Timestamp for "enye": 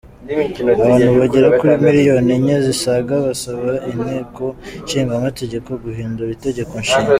2.37-2.55